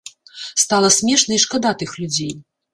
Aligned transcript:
Стала 0.61 0.89
смешна 0.97 1.37
і 1.37 1.43
шкада 1.45 1.77
тых 1.85 1.95
людзей. 2.03 2.37